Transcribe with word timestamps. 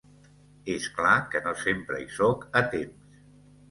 És 0.77 0.87
clar 0.95 1.13
que 1.35 1.43
no 1.51 1.55
sempre 1.67 2.03
hi 2.07 2.11
sóc 2.19 2.51
a 2.65 2.69
temps. 2.77 3.27